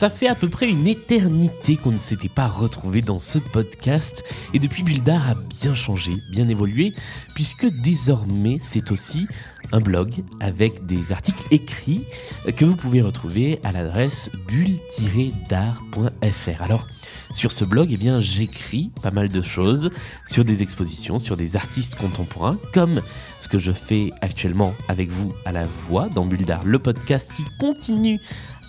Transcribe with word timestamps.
Ça 0.00 0.08
fait 0.08 0.28
à 0.28 0.34
peu 0.34 0.48
près 0.48 0.66
une 0.66 0.86
éternité 0.86 1.76
qu'on 1.76 1.92
ne 1.92 1.98
s'était 1.98 2.30
pas 2.30 2.48
retrouvé 2.48 3.02
dans 3.02 3.18
ce 3.18 3.38
podcast 3.38 4.24
et 4.54 4.58
depuis 4.58 4.82
Bulle 4.82 5.02
d'Art 5.02 5.28
a 5.28 5.34
bien 5.34 5.74
changé, 5.74 6.16
bien 6.30 6.48
évolué, 6.48 6.94
puisque 7.34 7.66
désormais 7.82 8.56
c'est 8.58 8.92
aussi 8.92 9.28
un 9.72 9.80
blog 9.80 10.24
avec 10.40 10.86
des 10.86 11.12
articles 11.12 11.44
écrits 11.50 12.06
que 12.56 12.64
vous 12.64 12.76
pouvez 12.76 13.02
retrouver 13.02 13.60
à 13.62 13.72
l'adresse 13.72 14.30
bulle-dart.fr. 14.48 16.62
Alors, 16.62 16.88
sur 17.34 17.52
ce 17.52 17.66
blog, 17.66 17.90
eh 17.92 17.98
bien, 17.98 18.20
j'écris 18.20 18.90
pas 19.02 19.10
mal 19.10 19.28
de 19.28 19.42
choses 19.42 19.90
sur 20.24 20.46
des 20.46 20.62
expositions, 20.62 21.18
sur 21.18 21.36
des 21.36 21.56
artistes 21.56 21.96
contemporains, 21.96 22.58
comme 22.72 23.02
ce 23.38 23.48
que 23.48 23.58
je 23.58 23.72
fais 23.72 24.12
actuellement 24.22 24.74
avec 24.88 25.10
vous 25.10 25.34
à 25.44 25.52
la 25.52 25.66
voix 25.66 26.08
dans 26.08 26.24
Bulle 26.24 26.46
d'Art, 26.46 26.64
le 26.64 26.78
podcast 26.78 27.28
qui 27.36 27.44
continue 27.58 28.18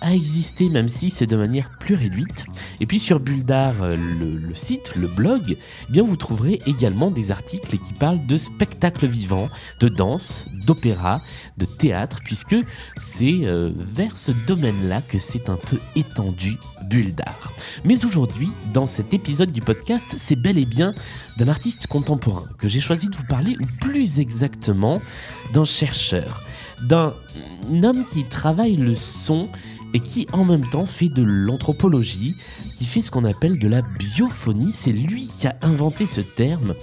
à 0.02 0.14
exister, 0.14 0.68
même 0.68 0.88
si 0.88 1.08
c'est 1.10 1.26
de 1.26 1.36
manière 1.36 1.70
plus 1.78 1.94
réduite. 1.94 2.44
Et 2.80 2.86
puis 2.86 2.98
sur 2.98 3.20
Bulldar, 3.20 3.82
euh, 3.82 3.96
le, 3.96 4.36
le 4.36 4.54
site, 4.54 4.94
le 4.96 5.08
blog, 5.08 5.56
eh 5.88 5.92
bien 5.92 6.02
vous 6.02 6.16
trouverez 6.16 6.60
également 6.66 7.10
des 7.10 7.30
articles 7.30 7.78
qui 7.78 7.94
parlent 7.94 8.26
de 8.26 8.36
spectacles 8.36 9.06
vivants, 9.06 9.48
de 9.80 9.88
danse, 9.88 10.46
d'opéra, 10.66 11.22
de 11.56 11.64
théâtre, 11.64 12.18
puisque 12.24 12.56
c'est 12.96 13.40
euh, 13.44 13.72
vers 13.76 14.16
ce 14.16 14.32
domaine-là 14.46 15.02
que 15.02 15.18
c'est 15.18 15.48
un 15.48 15.56
peu 15.56 15.78
étendu 15.96 16.58
Bulldar. 16.88 17.52
Mais 17.84 18.04
aujourd'hui, 18.04 18.50
dans 18.72 18.86
cet 18.86 19.14
épisode 19.14 19.52
du 19.52 19.60
podcast, 19.60 20.14
c'est 20.18 20.36
bel 20.36 20.58
et 20.58 20.66
bien 20.66 20.94
d'un 21.38 21.48
artiste 21.48 21.86
contemporain 21.86 22.44
que 22.58 22.68
j'ai 22.68 22.80
choisi 22.80 23.08
de 23.08 23.16
vous 23.16 23.24
parler, 23.24 23.56
ou 23.60 23.66
plus 23.80 24.18
exactement 24.18 25.00
d'un 25.52 25.64
chercheur, 25.64 26.42
d'un 26.82 27.14
homme 27.82 28.04
qui 28.04 28.24
travaille 28.24 28.76
le 28.76 28.94
son 28.94 29.48
et 29.94 30.00
qui 30.00 30.26
en 30.32 30.44
même 30.44 30.68
temps 30.68 30.84
fait 30.84 31.08
de 31.08 31.22
l'anthropologie, 31.22 32.36
qui 32.74 32.84
fait 32.84 33.02
ce 33.02 33.10
qu'on 33.10 33.24
appelle 33.24 33.58
de 33.58 33.68
la 33.68 33.82
biophonie. 33.82 34.72
C'est 34.72 34.92
lui 34.92 35.28
qui 35.28 35.46
a 35.46 35.56
inventé 35.62 36.06
ce 36.06 36.20
terme. 36.20 36.74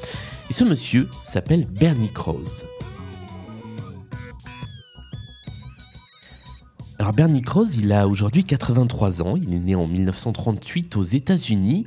Et 0.49 0.53
ce 0.53 0.63
monsieur 0.63 1.09
s'appelle 1.23 1.65
Bernie 1.65 2.11
Krause. 2.11 2.65
Alors 6.97 7.13
Bernie 7.13 7.41
Krause, 7.41 7.77
il 7.77 7.93
a 7.93 8.07
aujourd'hui 8.07 8.43
83 8.43 9.23
ans, 9.23 9.37
il 9.37 9.53
est 9.53 9.59
né 9.59 9.75
en 9.75 9.87
1938 9.87 10.97
aux 10.97 11.03
États-Unis. 11.03 11.85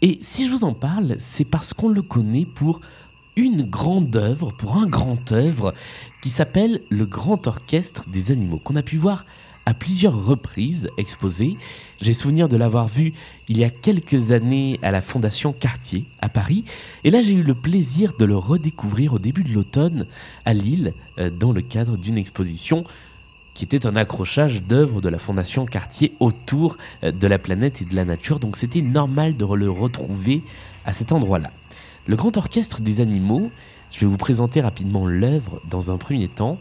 Et 0.00 0.18
si 0.20 0.48
je 0.48 0.52
vous 0.52 0.64
en 0.64 0.74
parle, 0.74 1.14
c'est 1.20 1.44
parce 1.44 1.72
qu'on 1.72 1.88
le 1.88 2.02
connaît 2.02 2.44
pour 2.44 2.80
une 3.36 3.62
grande 3.62 4.16
œuvre, 4.16 4.52
pour 4.58 4.76
un 4.76 4.86
grand 4.86 5.30
œuvre 5.30 5.72
qui 6.22 6.28
s'appelle 6.28 6.80
le 6.90 7.06
Grand 7.06 7.46
Orchestre 7.46 8.08
des 8.10 8.32
Animaux, 8.32 8.58
qu'on 8.58 8.76
a 8.76 8.82
pu 8.82 8.96
voir 8.96 9.24
à 9.66 9.74
plusieurs 9.74 10.24
reprises 10.24 10.88
exposé. 10.96 11.56
J'ai 12.00 12.14
souvenir 12.14 12.48
de 12.48 12.56
l'avoir 12.56 12.88
vu 12.88 13.12
il 13.48 13.58
y 13.58 13.64
a 13.64 13.70
quelques 13.70 14.32
années 14.32 14.78
à 14.82 14.90
la 14.90 15.00
Fondation 15.00 15.52
Cartier 15.52 16.04
à 16.20 16.28
Paris. 16.28 16.64
Et 17.04 17.10
là, 17.10 17.22
j'ai 17.22 17.34
eu 17.34 17.42
le 17.42 17.54
plaisir 17.54 18.12
de 18.18 18.24
le 18.24 18.36
redécouvrir 18.36 19.14
au 19.14 19.18
début 19.18 19.44
de 19.44 19.52
l'automne 19.52 20.06
à 20.44 20.54
Lille 20.54 20.94
euh, 21.18 21.30
dans 21.30 21.52
le 21.52 21.62
cadre 21.62 21.96
d'une 21.96 22.18
exposition 22.18 22.84
qui 23.54 23.64
était 23.64 23.86
un 23.86 23.96
accrochage 23.96 24.62
d'œuvres 24.62 25.00
de 25.00 25.08
la 25.08 25.18
Fondation 25.18 25.66
Cartier 25.66 26.14
autour 26.20 26.76
euh, 27.04 27.12
de 27.12 27.26
la 27.26 27.38
planète 27.38 27.82
et 27.82 27.84
de 27.84 27.94
la 27.94 28.04
nature. 28.04 28.40
Donc 28.40 28.56
c'était 28.56 28.82
normal 28.82 29.36
de 29.36 29.44
le 29.44 29.70
retrouver 29.70 30.42
à 30.84 30.92
cet 30.92 31.12
endroit-là. 31.12 31.50
Le 32.06 32.16
Grand 32.16 32.36
Orchestre 32.36 32.80
des 32.80 33.00
Animaux, 33.00 33.50
je 33.92 34.00
vais 34.00 34.06
vous 34.06 34.16
présenter 34.16 34.60
rapidement 34.60 35.06
l'œuvre 35.06 35.60
dans 35.70 35.92
un 35.92 35.98
premier 35.98 36.28
temps. 36.28 36.58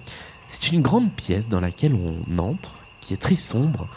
C'est 0.48 0.72
une 0.72 0.82
grande 0.82 1.12
pièce 1.12 1.48
dans 1.48 1.62
laquelle 1.62 1.96
on 1.96 2.38
entre 2.38 2.74
très 3.18 3.36
sombre 3.36 3.88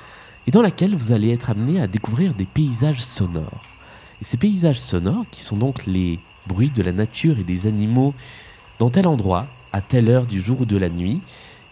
et 0.47 0.51
dans 0.51 0.63
laquelle 0.63 0.95
vous 0.95 1.13
allez 1.13 1.31
être 1.31 1.51
amené 1.51 1.81
à 1.81 1.87
découvrir 1.87 2.35
des 2.35 2.45
paysages 2.45 3.03
sonores. 3.03 3.65
Et 4.21 4.25
ces 4.25 4.37
paysages 4.37 4.81
sonores, 4.81 5.25
qui 5.31 5.43
sont 5.43 5.57
donc 5.57 5.87
les 5.87 6.19
bruits 6.47 6.71
de 6.71 6.83
la 6.83 6.93
nature 6.93 7.39
et 7.39 7.45
des 7.45 7.67
animaux 7.67 8.15
dans 8.79 8.91
tel 8.91 9.07
endroit, 9.07 9.47
à 9.73 9.81
telle 9.81 10.09
heure 10.09 10.27
du 10.27 10.41
jour 10.41 10.61
ou 10.61 10.65
de 10.65 10.77
la 10.77 10.89
nuit, 10.89 11.21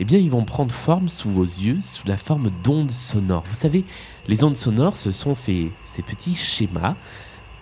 eh 0.00 0.04
bien 0.04 0.19
ils 0.19 0.31
vont 0.31 0.44
prendre 0.44 0.75
forme 0.75 1.08
sous 1.08 1.31
vos 1.31 1.44
yeux, 1.44 1.78
sous 1.82 2.06
la 2.08 2.16
forme 2.16 2.50
d'ondes 2.64 2.91
sonores. 2.91 3.44
Vous 3.47 3.54
savez, 3.54 3.84
les 4.26 4.42
ondes 4.42 4.56
sonores, 4.56 4.97
ce 4.97 5.10
sont 5.12 5.34
ces 5.34 5.70
petits 6.06 6.34
schémas 6.34 6.97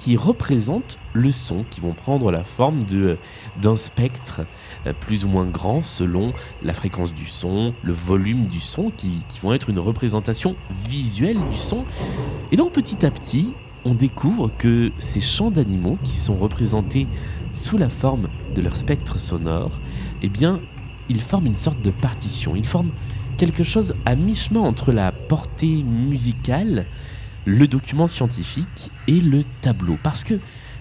qui 0.00 0.16
représentent 0.16 0.96
le 1.12 1.30
son, 1.30 1.62
qui 1.68 1.82
vont 1.82 1.92
prendre 1.92 2.30
la 2.30 2.42
forme 2.42 2.84
d'un 3.60 3.76
spectre 3.76 4.40
euh, 4.86 4.94
plus 4.98 5.26
ou 5.26 5.28
moins 5.28 5.44
grand 5.44 5.82
selon 5.82 6.32
la 6.62 6.72
fréquence 6.72 7.12
du 7.12 7.26
son, 7.26 7.74
le 7.82 7.92
volume 7.92 8.46
du 8.46 8.60
son, 8.60 8.90
qui, 8.96 9.10
qui 9.28 9.40
vont 9.40 9.52
être 9.52 9.68
une 9.68 9.78
représentation 9.78 10.56
visuelle 10.88 11.36
du 11.52 11.58
son. 11.58 11.84
Et 12.50 12.56
donc 12.56 12.72
petit 12.72 13.04
à 13.04 13.10
petit, 13.10 13.52
on 13.84 13.92
découvre 13.92 14.50
que 14.56 14.90
ces 14.98 15.20
chants 15.20 15.50
d'animaux 15.50 15.98
qui 16.02 16.16
sont 16.16 16.36
représentés 16.36 17.06
sous 17.52 17.76
la 17.76 17.90
forme 17.90 18.28
de 18.54 18.62
leur 18.62 18.76
spectre 18.76 19.20
sonore, 19.20 19.72
eh 20.22 20.30
bien, 20.30 20.60
ils 21.10 21.20
forment 21.20 21.46
une 21.46 21.56
sorte 21.56 21.82
de 21.82 21.90
partition. 21.90 22.56
Ils 22.56 22.66
forment 22.66 22.92
quelque 23.36 23.64
chose 23.64 23.94
à 24.06 24.16
mi-chemin 24.16 24.60
entre 24.60 24.92
la 24.92 25.12
portée 25.12 25.82
musicale, 25.82 26.86
le 27.44 27.66
document 27.66 28.06
scientifique 28.06 28.90
et 29.06 29.20
le 29.20 29.44
tableau. 29.62 29.98
Parce 30.02 30.24
que 30.24 30.38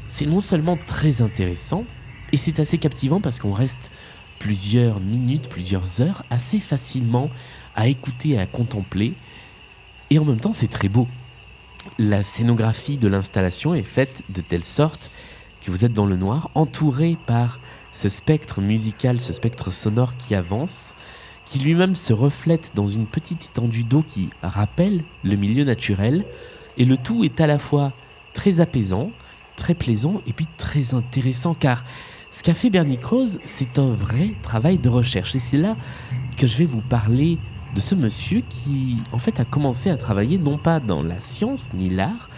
c'est 0.07 0.25
non 0.25 0.41
seulement 0.41 0.77
très 0.87 1.21
intéressant, 1.21 1.83
et 2.31 2.37
c'est 2.37 2.59
assez 2.59 2.77
captivant 2.77 3.21
parce 3.21 3.39
qu'on 3.39 3.53
reste 3.53 3.91
plusieurs 4.39 4.99
minutes, 4.99 5.49
plusieurs 5.49 6.01
heures 6.01 6.23
assez 6.29 6.59
facilement 6.59 7.29
à 7.75 7.87
écouter 7.87 8.29
et 8.29 8.39
à 8.39 8.45
contempler. 8.45 9.13
Et 10.09 10.19
en 10.19 10.25
même 10.25 10.39
temps, 10.39 10.53
c'est 10.53 10.69
très 10.69 10.89
beau. 10.89 11.07
La 11.97 12.23
scénographie 12.23 12.97
de 12.97 13.07
l'installation 13.07 13.73
est 13.73 13.83
faite 13.83 14.23
de 14.29 14.41
telle 14.41 14.63
sorte 14.63 15.11
que 15.61 15.71
vous 15.71 15.85
êtes 15.85 15.93
dans 15.93 16.05
le 16.05 16.17
noir, 16.17 16.49
entouré 16.55 17.17
par 17.25 17.59
ce 17.91 18.09
spectre 18.09 18.61
musical, 18.61 19.19
ce 19.19 19.33
spectre 19.33 19.71
sonore 19.71 20.15
qui 20.17 20.35
avance, 20.35 20.93
qui 21.49 21.57
lui-même 21.57 21.95
se 21.95 22.13
reflète 22.13 22.73
dans 22.75 22.85
une 22.85 23.07
petite 23.07 23.45
étendue 23.45 23.81
d'eau 23.81 24.03
qui 24.07 24.29
rappelle 24.43 25.03
le 25.23 25.35
milieu 25.35 25.63
naturel. 25.63 26.23
Et 26.77 26.85
le 26.85 26.95
tout 26.95 27.23
est 27.23 27.41
à 27.41 27.47
la 27.47 27.57
fois 27.57 27.91
très 28.35 28.59
apaisant, 28.59 29.09
très 29.55 29.73
plaisant 29.73 30.21
et 30.27 30.33
puis 30.33 30.45
très 30.57 30.93
intéressant 30.93 31.55
car 31.55 31.83
ce 32.29 32.43
qu'a 32.43 32.53
fait 32.53 32.69
Bernie 32.69 32.99
Krause, 32.99 33.39
c'est 33.45 33.79
un 33.79 33.89
vrai 33.89 34.29
travail 34.43 34.77
de 34.77 34.89
recherche. 34.89 35.35
Et 35.35 35.39
c'est 35.39 35.57
là 35.57 35.75
que 36.37 36.45
je 36.45 36.55
vais 36.55 36.65
vous 36.65 36.81
parler 36.81 37.39
de 37.73 37.81
ce 37.81 37.95
monsieur 37.95 38.43
qui, 38.47 38.97
en 39.11 39.17
fait, 39.17 39.39
a 39.39 39.45
commencé 39.45 39.89
à 39.89 39.97
travailler 39.97 40.37
non 40.37 40.59
pas 40.59 40.79
dans 40.79 41.01
la 41.01 41.19
science 41.19 41.71
ni 41.73 41.89
l'art, 41.89 42.29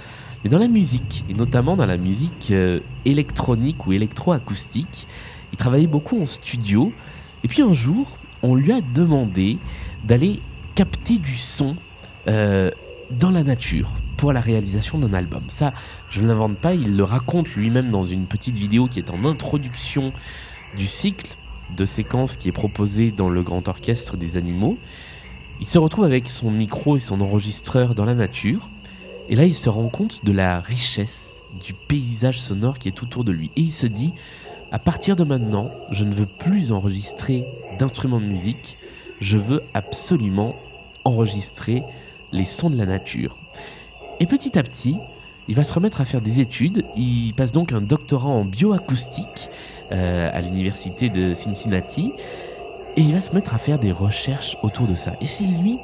mais 0.45 0.49
dans 0.49 0.57
la 0.57 0.69
musique, 0.69 1.25
et 1.29 1.33
notamment 1.33 1.75
dans 1.75 1.85
la 1.85 1.97
musique 1.97 2.47
euh, 2.51 2.79
électronique 3.03 3.85
ou 3.85 3.91
électroacoustique. 3.91 5.05
Il 5.51 5.57
travaillait 5.57 5.85
beaucoup 5.85 6.21
en 6.21 6.25
studio, 6.25 6.93
et 7.43 7.49
puis 7.49 7.61
un 7.61 7.73
jour, 7.73 8.07
on 8.43 8.55
lui 8.55 8.71
a 8.71 8.81
demandé 8.81 9.57
d'aller 10.03 10.39
capter 10.75 11.17
du 11.17 11.37
son 11.37 11.75
euh, 12.27 12.71
dans 13.11 13.31
la 13.31 13.43
nature 13.43 13.91
pour 14.17 14.33
la 14.33 14.39
réalisation 14.39 14.99
d'un 14.99 15.13
album. 15.13 15.43
Ça, 15.47 15.73
je 16.09 16.21
ne 16.21 16.27
l'invente 16.27 16.57
pas, 16.57 16.73
il 16.73 16.95
le 16.95 17.03
raconte 17.03 17.47
lui-même 17.55 17.89
dans 17.89 18.03
une 18.03 18.25
petite 18.25 18.57
vidéo 18.57 18.87
qui 18.87 18.99
est 18.99 19.09
en 19.09 19.25
introduction 19.25 20.13
du 20.77 20.87
cycle 20.87 21.35
de 21.75 21.85
séquences 21.85 22.35
qui 22.35 22.49
est 22.49 22.53
proposé 22.53 23.11
dans 23.11 23.29
le 23.29 23.41
grand 23.41 23.67
orchestre 23.67 24.17
des 24.17 24.37
animaux. 24.37 24.77
Il 25.59 25.67
se 25.67 25.79
retrouve 25.79 26.05
avec 26.05 26.29
son 26.29 26.51
micro 26.51 26.97
et 26.97 26.99
son 26.99 27.21
enregistreur 27.21 27.95
dans 27.95 28.05
la 28.05 28.15
nature, 28.15 28.69
et 29.29 29.35
là 29.35 29.45
il 29.45 29.55
se 29.55 29.69
rend 29.69 29.89
compte 29.89 30.25
de 30.25 30.31
la 30.31 30.59
richesse 30.59 31.41
du 31.63 31.73
paysage 31.73 32.39
sonore 32.39 32.79
qui 32.79 32.87
est 32.87 33.03
autour 33.03 33.23
de 33.23 33.31
lui. 33.31 33.51
Et 33.55 33.61
il 33.61 33.71
se 33.71 33.87
dit, 33.87 34.13
à 34.71 34.79
partir 34.79 35.15
de 35.15 35.23
maintenant, 35.23 35.69
je 35.91 36.05
ne 36.05 36.13
veux 36.13 36.25
plus 36.25 36.71
enregistrer 36.71 37.45
d'instruments 37.77 38.21
de 38.21 38.25
musique, 38.25 38.77
je 39.19 39.37
veux 39.37 39.61
absolument 39.73 40.55
enregistrer 41.03 41.83
les 42.31 42.45
sons 42.45 42.69
de 42.69 42.77
la 42.77 42.85
nature. 42.85 43.37
Et 44.19 44.25
petit 44.25 44.57
à 44.57 44.63
petit, 44.63 44.95
il 45.47 45.55
va 45.55 45.63
se 45.63 45.73
remettre 45.73 45.99
à 45.99 46.05
faire 46.05 46.21
des 46.21 46.39
études. 46.39 46.85
Il 46.95 47.33
passe 47.33 47.51
donc 47.51 47.73
un 47.73 47.81
doctorat 47.81 48.29
en 48.29 48.45
bioacoustique 48.45 49.49
euh, 49.91 50.29
à 50.31 50.39
l'université 50.41 51.09
de 51.09 51.33
Cincinnati. 51.33 52.13
Et 52.95 53.01
il 53.01 53.13
va 53.13 53.21
se 53.21 53.33
mettre 53.33 53.53
à 53.53 53.57
faire 53.57 53.79
des 53.79 53.91
recherches 53.91 54.57
autour 54.63 54.87
de 54.87 54.95
ça. 54.95 55.13
Et 55.21 55.27
c'est 55.27 55.43
lui 55.43 55.77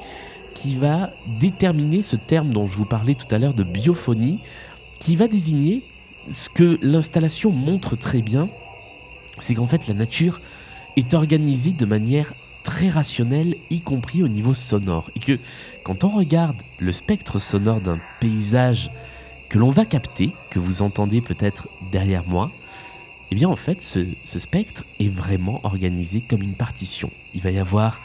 qui 0.53 0.75
va 0.75 1.11
déterminer 1.39 2.01
ce 2.01 2.15
terme 2.15 2.51
dont 2.51 2.67
je 2.67 2.75
vous 2.75 2.85
parlais 2.85 3.15
tout 3.15 3.33
à 3.33 3.37
l'heure 3.37 3.53
de 3.53 3.63
biophonie, 3.63 4.39
qui 4.99 5.15
va 5.15 5.27
désigner 5.27 5.83
ce 6.29 6.49
que 6.49 6.79
l'installation 6.81 7.51
montre 7.51 7.95
très 7.95 8.21
bien, 8.21 8.49
c'est 9.39 9.55
qu'en 9.55 9.67
fait 9.67 9.87
la 9.87 9.93
nature 9.93 10.41
est 10.95 11.13
organisée 11.13 11.71
de 11.71 11.85
manière 11.85 12.33
très 12.63 12.89
rationnelle, 12.89 13.55
y 13.69 13.79
compris 13.79 14.23
au 14.23 14.27
niveau 14.27 14.53
sonore. 14.53 15.09
Et 15.15 15.19
que 15.19 15.39
quand 15.83 16.03
on 16.03 16.09
regarde 16.09 16.57
le 16.79 16.91
spectre 16.91 17.39
sonore 17.39 17.79
d'un 17.79 17.99
paysage 18.19 18.91
que 19.47 19.57
l'on 19.57 19.71
va 19.71 19.85
capter, 19.85 20.31
que 20.49 20.59
vous 20.59 20.81
entendez 20.81 21.21
peut-être 21.21 21.69
derrière 21.91 22.27
moi, 22.27 22.51
eh 23.31 23.35
bien 23.35 23.47
en 23.47 23.55
fait 23.55 23.81
ce, 23.81 24.05
spectre 24.25 24.83
est 24.99 25.09
vraiment 25.09 25.61
organisé 25.63 26.21
comme 26.21 26.41
une 26.41 26.55
partition. 26.55 27.09
Il 27.33 27.41
va 27.41 27.51
y 27.51 27.57
avoir 27.57 28.01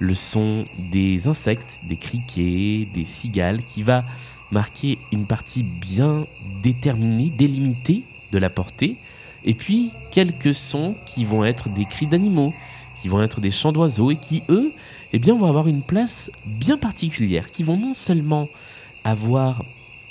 le 0.00 0.14
son 0.14 0.66
des 0.78 1.28
insectes, 1.28 1.80
des 1.84 1.96
criquets, 1.96 2.88
des 2.92 3.04
cigales, 3.04 3.62
qui 3.62 3.82
va 3.82 4.04
marquer 4.50 4.98
une 5.12 5.26
partie 5.26 5.62
bien 5.62 6.26
déterminée, 6.62 7.30
délimitée 7.30 8.02
de 8.32 8.38
la 8.38 8.50
portée, 8.50 8.96
et 9.44 9.54
puis 9.54 9.90
quelques 10.10 10.54
sons 10.54 10.94
qui 11.06 11.24
vont 11.24 11.44
être 11.44 11.68
des 11.68 11.84
cris 11.84 12.06
d'animaux, 12.06 12.54
qui 13.00 13.08
vont 13.08 13.22
être 13.22 13.40
des 13.40 13.50
chants 13.50 13.72
d'oiseaux, 13.72 14.10
et 14.10 14.16
qui 14.16 14.42
eux, 14.48 14.72
eh 15.12 15.18
bien, 15.18 15.36
vont 15.36 15.46
avoir 15.46 15.68
une 15.68 15.82
place 15.82 16.30
bien 16.46 16.76
particulière, 16.76 17.50
qui 17.50 17.62
vont 17.62 17.76
non 17.76 17.92
seulement 17.92 18.48
avoir 19.04 19.62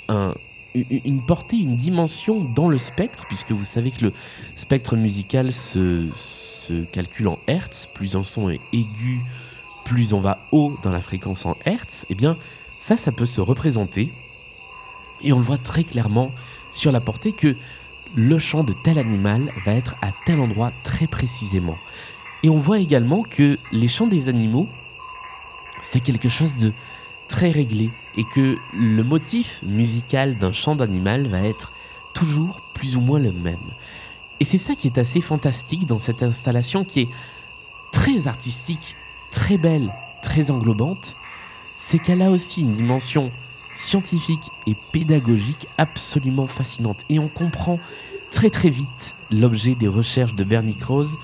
un, 0.08 0.34
une 0.74 1.22
portée, 1.22 1.56
une 1.56 1.76
dimension 1.76 2.44
dans 2.54 2.68
le 2.68 2.78
spectre, 2.78 3.26
puisque 3.26 3.52
vous 3.52 3.64
savez 3.64 3.90
que 3.90 4.06
le 4.06 4.12
spectre 4.56 4.96
musical 4.96 5.52
se, 5.52 6.08
se 6.14 6.84
calcule 6.84 7.28
en 7.28 7.38
hertz, 7.46 7.86
plus 7.92 8.16
un 8.16 8.22
son 8.22 8.50
est 8.50 8.60
aigu, 8.72 9.20
plus 9.84 10.12
on 10.12 10.20
va 10.20 10.38
haut 10.52 10.76
dans 10.82 10.90
la 10.90 11.00
fréquence 11.00 11.44
en 11.44 11.56
hertz, 11.64 12.06
eh 12.10 12.14
bien 12.14 12.36
ça, 12.80 12.96
ça 12.96 13.12
peut 13.12 13.26
se 13.26 13.40
représenter. 13.40 14.10
Et 15.22 15.32
on 15.32 15.38
le 15.38 15.44
voit 15.44 15.58
très 15.58 15.84
clairement 15.84 16.30
sur 16.72 16.92
la 16.92 17.00
portée 17.00 17.32
que 17.32 17.56
le 18.14 18.38
chant 18.38 18.64
de 18.64 18.72
tel 18.72 18.98
animal 18.98 19.52
va 19.64 19.72
être 19.72 19.96
à 20.02 20.08
tel 20.24 20.40
endroit 20.40 20.72
très 20.82 21.06
précisément. 21.06 21.76
Et 22.42 22.48
on 22.48 22.58
voit 22.58 22.78
également 22.78 23.22
que 23.22 23.58
les 23.72 23.88
chants 23.88 24.06
des 24.06 24.28
animaux, 24.28 24.68
c'est 25.82 26.00
quelque 26.00 26.28
chose 26.28 26.56
de 26.56 26.72
très 27.28 27.50
réglé 27.50 27.90
et 28.16 28.24
que 28.34 28.56
le 28.74 29.02
motif 29.02 29.60
musical 29.64 30.36
d'un 30.38 30.52
chant 30.52 30.76
d'animal 30.76 31.26
va 31.26 31.40
être 31.40 31.72
toujours 32.14 32.60
plus 32.74 32.96
ou 32.96 33.00
moins 33.00 33.18
le 33.18 33.32
même. 33.32 33.56
Et 34.40 34.44
c'est 34.44 34.58
ça 34.58 34.74
qui 34.74 34.88
est 34.88 34.98
assez 34.98 35.20
fantastique 35.20 35.86
dans 35.86 35.98
cette 35.98 36.22
installation 36.22 36.84
qui 36.84 37.02
est 37.02 37.08
très 37.92 38.28
artistique 38.28 38.96
très 39.34 39.58
belle, 39.58 39.92
très 40.22 40.50
englobante, 40.50 41.16
c'est 41.76 41.98
qu'elle 41.98 42.22
a 42.22 42.30
aussi 42.30 42.62
une 42.62 42.72
dimension 42.72 43.32
scientifique 43.74 44.50
et 44.66 44.74
pédagogique 44.92 45.66
absolument 45.78 46.46
fascinante. 46.46 46.98
Et 47.10 47.18
on 47.18 47.28
comprend 47.28 47.78
très 48.30 48.50
très 48.50 48.70
vite 48.70 49.14
l'objet 49.30 49.74
des 49.74 49.88
recherches 49.88 50.34
de 50.34 50.44
Bernie 50.44 50.76
Krause 50.76 51.16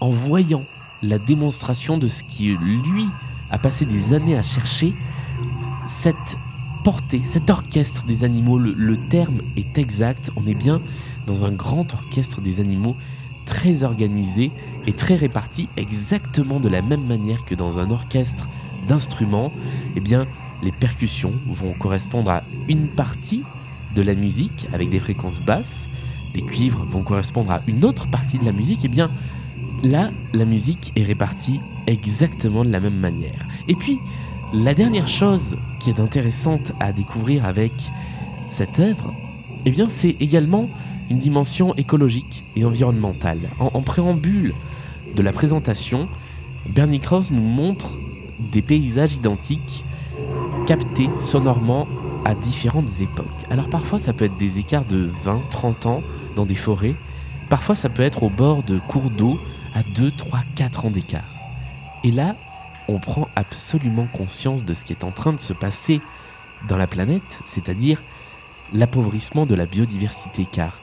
en 0.00 0.10
voyant 0.10 0.64
la 1.02 1.18
démonstration 1.18 1.98
de 1.98 2.08
ce 2.08 2.22
qui 2.22 2.56
lui 2.56 3.08
a 3.50 3.58
passé 3.58 3.84
des 3.84 4.12
années 4.12 4.36
à 4.36 4.42
chercher, 4.42 4.92
cette 5.86 6.36
portée, 6.84 7.22
cet 7.24 7.50
orchestre 7.50 8.04
des 8.04 8.24
animaux. 8.24 8.58
Le, 8.58 8.96
terme 8.96 9.40
est 9.56 9.78
exact, 9.78 10.30
on 10.36 10.46
est 10.46 10.54
bien 10.54 10.80
dans 11.26 11.44
un 11.44 11.52
grand 11.52 11.92
orchestre 11.94 12.40
des 12.40 12.60
animaux 12.60 12.96
très 13.44 13.84
organisé 13.84 14.50
est 14.86 14.98
très 14.98 15.14
réparti 15.14 15.68
exactement 15.76 16.60
de 16.60 16.68
la 16.68 16.82
même 16.82 17.04
manière 17.04 17.44
que 17.44 17.54
dans 17.54 17.78
un 17.78 17.90
orchestre 17.90 18.48
d'instruments, 18.88 19.52
eh 19.94 20.00
bien, 20.00 20.26
les 20.62 20.72
percussions 20.72 21.32
vont 21.46 21.72
correspondre 21.72 22.30
à 22.30 22.42
une 22.68 22.88
partie 22.88 23.42
de 23.94 24.02
la 24.02 24.14
musique 24.14 24.68
avec 24.72 24.90
des 24.90 25.00
fréquences 25.00 25.40
basses, 25.40 25.88
les 26.34 26.42
cuivres 26.42 26.84
vont 26.84 27.02
correspondre 27.02 27.50
à 27.50 27.62
une 27.66 27.84
autre 27.84 28.06
partie 28.08 28.38
de 28.38 28.44
la 28.44 28.52
musique, 28.52 28.84
et 28.84 28.86
eh 28.86 28.88
bien, 28.88 29.10
là, 29.82 30.10
la 30.32 30.44
musique 30.44 30.92
est 30.96 31.02
répartie 31.02 31.60
exactement 31.86 32.64
de 32.64 32.70
la 32.70 32.80
même 32.80 32.98
manière. 32.98 33.46
Et 33.68 33.74
puis, 33.74 33.98
la 34.52 34.74
dernière 34.74 35.08
chose 35.08 35.56
qui 35.80 35.90
est 35.90 36.00
intéressante 36.00 36.72
à 36.78 36.92
découvrir 36.92 37.44
avec 37.44 37.72
cette 38.50 38.78
œuvre, 38.78 39.14
eh 39.64 39.70
bien, 39.70 39.88
c'est 39.88 40.16
également 40.20 40.68
une 41.10 41.18
dimension 41.18 41.74
écologique 41.74 42.44
et 42.54 42.64
environnementale. 42.64 43.38
En, 43.58 43.80
préambule 43.82 44.54
de 45.14 45.22
la 45.22 45.32
présentation, 45.32 46.08
Bernie 46.68 47.00
Krause 47.00 47.30
nous 47.30 47.42
montre 47.42 47.98
des 48.52 48.62
paysages 48.62 49.14
identiques 49.14 49.84
captés 50.66 51.08
sonorement 51.20 51.86
à 52.24 52.34
différentes 52.34 53.00
époques. 53.00 53.26
Alors 53.50 53.68
parfois 53.68 54.00
ça 54.00 54.12
peut 54.12 54.24
être 54.24 54.36
des 54.36 54.58
écarts 54.58 54.84
de 54.84 55.08
20, 55.22 55.48
30 55.48 55.86
ans 55.86 56.02
dans 56.34 56.44
des 56.44 56.56
forêts, 56.56 56.96
parfois 57.48 57.76
ça 57.76 57.88
peut 57.88 58.02
être 58.02 58.24
au 58.24 58.30
bord 58.30 58.64
de 58.64 58.78
cours 58.78 59.10
d'eau 59.10 59.38
à 59.74 59.82
2, 59.94 60.10
3, 60.10 60.40
4 60.56 60.86
ans 60.86 60.90
d'écart. 60.90 61.22
Et 62.02 62.10
là, 62.10 62.34
on 62.88 62.98
prend 62.98 63.28
absolument 63.36 64.08
conscience 64.12 64.64
de 64.64 64.74
ce 64.74 64.84
qui 64.84 64.92
est 64.92 65.04
en 65.04 65.12
train 65.12 65.32
de 65.32 65.40
se 65.40 65.52
passer 65.52 66.00
dans 66.68 66.76
la 66.76 66.88
planète, 66.88 67.40
c'est-à-dire 67.46 68.02
l'appauvrissement 68.72 69.46
de 69.46 69.54
la 69.54 69.66
biodiversité, 69.66 70.46
car 70.50 70.78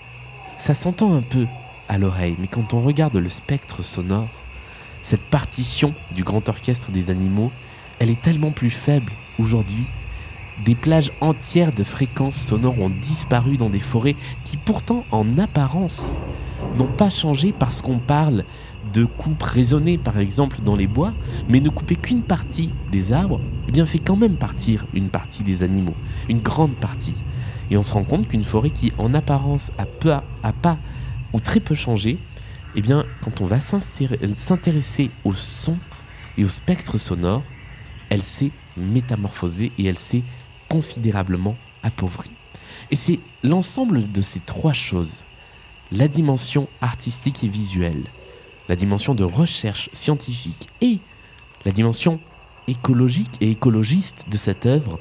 ça 0.58 0.74
s'entend 0.74 1.14
un 1.14 1.22
peu 1.22 1.46
à 1.90 1.98
l'oreille, 1.98 2.38
mais 2.40 2.48
quand 2.48 2.74
on 2.74 2.82
regarde 2.82 3.18
le 3.18 3.30
spectre 3.30 3.84
sonore, 3.84 4.30
cette 5.02 5.24
partition 5.24 5.94
du 6.12 6.24
grand 6.24 6.48
orchestre 6.48 6.92
des 6.92 7.10
animaux, 7.10 7.52
elle 8.00 8.10
est 8.10 8.22
tellement 8.22 8.52
plus 8.52 8.70
faible 8.70 9.12
aujourd'hui. 9.40 9.86
Des 10.66 10.76
plages 10.76 11.12
entières 11.20 11.74
de 11.74 11.84
fréquences 11.84 12.38
sonores 12.38 12.80
ont 12.80 12.90
disparu 12.90 13.58
dans 13.58 13.70
des 13.70 13.80
forêts 13.80 14.16
qui 14.46 14.58
pourtant 14.58 15.04
en 15.12 15.38
apparence 15.38 16.18
n'ont 16.78 16.92
pas 16.92 17.10
changé 17.10 17.54
parce 17.58 17.82
qu'on 17.82 17.98
parle 17.98 18.44
de 18.94 19.06
coupes 19.06 19.42
raisonnées 19.42 19.98
par 19.98 20.20
exemple 20.20 20.58
dans 20.64 20.76
les 20.76 20.88
bois, 20.88 21.14
mais 21.50 21.60
ne 21.60 21.70
couper 21.70 21.96
qu'une 21.96 22.22
partie 22.22 22.70
des 22.92 23.12
arbres, 23.12 23.42
eh 23.68 23.72
bien 23.72 23.86
fait 23.86 24.00
quand 24.00 24.16
même 24.16 24.36
partir 24.36 24.86
une 24.94 25.10
partie 25.10 25.44
des 25.44 25.64
animaux, 25.64 25.96
une 26.30 26.42
grande 26.42 26.76
partie. 26.76 27.24
Et 27.72 27.78
on 27.78 27.84
se 27.84 27.94
rend 27.94 28.04
compte 28.04 28.28
qu'une 28.28 28.44
forêt 28.44 28.70
qui, 28.70 28.92
en 28.98 29.14
apparence, 29.14 29.72
a, 29.78 29.86
peu 29.86 30.14
pas 30.62 30.78
ou 31.32 31.40
très 31.40 31.60
peu 31.60 31.74
changé, 31.74 32.20
eh 32.76 32.82
bien, 32.82 33.06
quand 33.22 33.42
on 33.42 33.46
va 33.46 33.60
s'intéresser 33.60 35.10
au 35.24 35.34
son 35.34 35.78
et 36.38 36.44
au 36.44 36.50
spectre 36.50 36.98
sonore, 36.98 37.42
elle 38.10 38.22
s'est 38.22 38.52
métamorphosée 38.78 39.72
et 39.78 39.86
elle 39.86 40.00
s'est 40.00 40.24
considérablement 40.70 41.56
appauvrie. 41.84 42.32
Et 42.92 42.96
c'est 42.96 43.20
l'ensemble 43.44 44.12
de 44.12 44.22
ces 44.22 44.40
trois 44.40 44.74
choses, 44.74 45.24
la 45.92 46.08
dimension 46.08 46.68
artistique 46.82 47.44
et 47.44 47.48
visuelle, 47.48 48.04
la 48.70 48.76
dimension 48.76 49.16
de 49.16 49.24
recherche 49.24 49.90
scientifique 49.94 50.68
et 50.82 51.00
la 51.66 51.72
dimension 51.72 52.20
écologique 52.68 53.38
et 53.42 53.52
écologiste 53.52 54.28
de 54.30 54.38
cette 54.38 54.66
œuvre, 54.66 55.00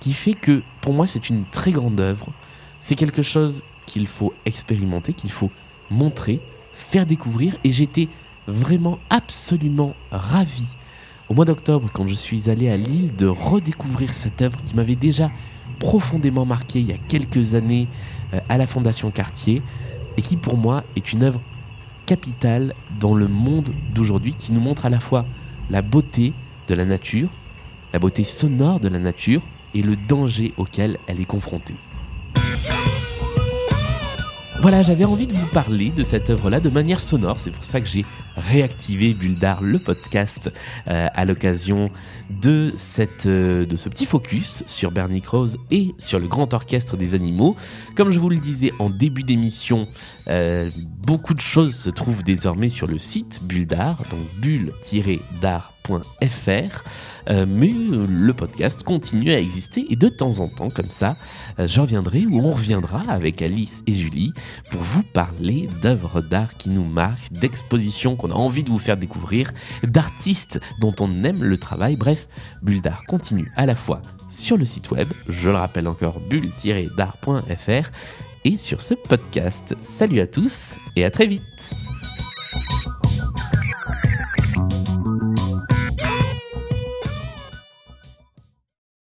qui 0.00 0.12
fait 0.12 0.34
que 0.34 0.62
pour 0.80 0.92
moi 0.92 1.06
c'est 1.06 1.28
une 1.28 1.44
très 1.44 1.72
grande 1.72 2.00
œuvre. 2.00 2.32
C'est 2.80 2.96
quelque 2.96 3.22
chose 3.22 3.62
qu'il 3.86 4.06
faut 4.06 4.32
expérimenter, 4.44 5.12
qu'il 5.12 5.30
faut 5.30 5.50
montrer, 5.90 6.40
faire 6.72 7.06
découvrir. 7.06 7.56
Et 7.64 7.72
j'étais 7.72 8.08
vraiment 8.46 8.98
absolument 9.10 9.94
ravi 10.10 10.74
au 11.32 11.34
mois 11.34 11.46
d'octobre 11.46 11.88
quand 11.90 12.06
je 12.06 12.12
suis 12.12 12.50
allé 12.50 12.68
à 12.68 12.76
Lille 12.76 13.16
de 13.16 13.26
redécouvrir 13.26 14.12
cette 14.12 14.42
œuvre 14.42 14.62
qui 14.66 14.76
m'avait 14.76 14.96
déjà 14.96 15.30
profondément 15.78 16.44
marqué 16.44 16.80
il 16.80 16.86
y 16.86 16.92
a 16.92 16.98
quelques 17.08 17.54
années 17.54 17.88
euh, 18.34 18.40
à 18.50 18.58
la 18.58 18.66
Fondation 18.66 19.10
Cartier 19.10 19.62
et 20.18 20.20
qui 20.20 20.36
pour 20.36 20.58
moi 20.58 20.84
est 20.94 21.14
une 21.14 21.22
œuvre 21.22 21.40
capitale 22.04 22.74
dans 23.00 23.14
le 23.14 23.28
monde 23.28 23.70
d'aujourd'hui 23.94 24.34
qui 24.34 24.52
nous 24.52 24.60
montre 24.60 24.84
à 24.84 24.90
la 24.90 25.00
fois 25.00 25.24
la 25.70 25.80
beauté 25.80 26.34
de 26.68 26.74
la 26.74 26.84
nature, 26.84 27.30
la 27.94 27.98
beauté 27.98 28.24
sonore 28.24 28.78
de 28.78 28.88
la 28.88 28.98
nature 28.98 29.40
et 29.74 29.80
le 29.80 29.96
danger 29.96 30.52
auquel 30.58 30.98
elle 31.06 31.18
est 31.18 31.24
confrontée. 31.24 31.76
Voilà, 34.60 34.82
j'avais 34.82 35.04
envie 35.04 35.26
de 35.26 35.34
vous 35.34 35.46
parler 35.46 35.90
de 35.90 36.02
cette 36.04 36.30
œuvre-là 36.30 36.60
de 36.60 36.68
manière 36.68 37.00
sonore. 37.00 37.40
C'est 37.40 37.50
pour 37.50 37.64
ça 37.64 37.80
que 37.80 37.86
j'ai 37.86 38.04
réactivé 38.36 39.14
Bulldar, 39.14 39.62
le 39.62 39.78
podcast, 39.78 40.52
euh, 40.88 41.08
à 41.12 41.24
l'occasion 41.24 41.90
euh, 42.46 42.70
de 43.66 43.76
ce 43.76 43.88
petit 43.88 44.06
focus 44.06 44.62
sur 44.66 44.92
Bernie 44.92 45.20
Krause 45.20 45.58
et 45.70 45.94
sur 45.98 46.20
le 46.20 46.28
grand 46.28 46.54
orchestre 46.54 46.96
des 46.96 47.14
animaux. 47.14 47.56
Comme 47.96 48.10
je 48.10 48.20
vous 48.20 48.28
le 48.28 48.38
disais 48.38 48.72
en 48.78 48.90
début 48.90 49.22
d'émission, 49.22 49.88
euh, 50.28 50.70
beaucoup 51.04 51.34
de 51.34 51.40
choses 51.40 51.74
se 51.74 51.90
trouvent 51.90 52.22
désormais 52.22 52.68
sur 52.68 52.86
le 52.86 52.98
site 52.98 53.40
Bulldar, 53.42 54.02
donc 54.10 54.20
bulle-dar 54.40 55.71
euh, 55.90 57.46
mais 57.48 57.72
le 57.72 58.32
podcast 58.34 58.82
continue 58.82 59.32
à 59.32 59.38
exister 59.38 59.86
et 59.90 59.96
de 59.96 60.08
temps 60.08 60.40
en 60.40 60.48
temps, 60.48 60.70
comme 60.70 60.90
ça, 60.90 61.16
euh, 61.58 61.66
je 61.66 61.80
reviendrai 61.80 62.26
ou 62.26 62.40
on 62.40 62.52
reviendra 62.52 63.02
avec 63.08 63.42
Alice 63.42 63.82
et 63.86 63.92
Julie 63.92 64.32
pour 64.70 64.80
vous 64.80 65.02
parler 65.02 65.68
d'œuvres 65.82 66.20
d'art 66.20 66.56
qui 66.56 66.70
nous 66.70 66.84
marquent, 66.84 67.32
d'expositions 67.32 68.16
qu'on 68.16 68.30
a 68.30 68.34
envie 68.34 68.64
de 68.64 68.70
vous 68.70 68.78
faire 68.78 68.96
découvrir, 68.96 69.50
d'artistes 69.82 70.60
dont 70.80 70.94
on 71.00 71.24
aime 71.24 71.42
le 71.42 71.58
travail. 71.58 71.96
Bref, 71.96 72.28
Bulle 72.62 72.82
d'art 72.82 73.04
continue 73.06 73.50
à 73.56 73.66
la 73.66 73.74
fois 73.74 74.02
sur 74.28 74.56
le 74.56 74.64
site 74.64 74.90
web, 74.90 75.08
je 75.28 75.50
le 75.50 75.56
rappelle 75.56 75.86
encore, 75.86 76.18
bulle-d'art.fr 76.20 77.90
et 78.44 78.56
sur 78.56 78.80
ce 78.80 78.94
podcast. 78.94 79.76
Salut 79.82 80.20
à 80.20 80.26
tous 80.26 80.76
et 80.96 81.04
à 81.04 81.10
très 81.10 81.26
vite 81.26 81.91